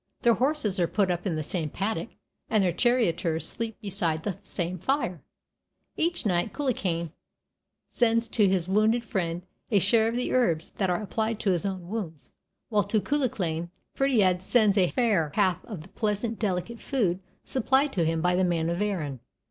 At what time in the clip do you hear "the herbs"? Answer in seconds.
10.15-10.71